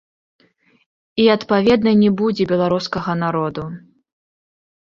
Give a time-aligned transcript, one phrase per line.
[0.45, 3.63] І, адпаведна, не будзе беларускага народу.